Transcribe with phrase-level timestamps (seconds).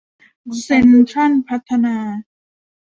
[0.61, 1.97] เซ็นทรัลพัฒนา